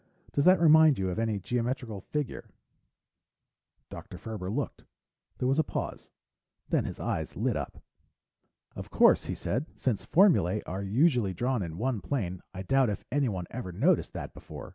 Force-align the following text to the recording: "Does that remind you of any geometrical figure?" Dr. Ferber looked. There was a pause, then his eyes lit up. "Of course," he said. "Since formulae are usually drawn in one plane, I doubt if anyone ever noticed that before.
"Does 0.33 0.45
that 0.45 0.59
remind 0.59 0.97
you 0.97 1.11
of 1.11 1.19
any 1.19 1.37
geometrical 1.39 2.01
figure?" 2.01 2.49
Dr. 3.91 4.17
Ferber 4.17 4.49
looked. 4.49 4.83
There 5.37 5.47
was 5.47 5.59
a 5.59 5.63
pause, 5.63 6.09
then 6.69 6.85
his 6.85 6.99
eyes 6.99 7.35
lit 7.35 7.55
up. 7.55 7.83
"Of 8.75 8.89
course," 8.89 9.25
he 9.25 9.35
said. 9.35 9.67
"Since 9.75 10.05
formulae 10.05 10.63
are 10.65 10.81
usually 10.81 11.35
drawn 11.35 11.61
in 11.61 11.77
one 11.77 12.01
plane, 12.01 12.41
I 12.51 12.63
doubt 12.63 12.89
if 12.89 13.03
anyone 13.11 13.45
ever 13.51 13.71
noticed 13.71 14.13
that 14.13 14.33
before. 14.33 14.69